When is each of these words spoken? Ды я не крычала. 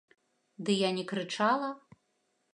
Ды 0.69 0.75
я 0.77 0.89
не 0.97 1.03
крычала. 1.13 1.71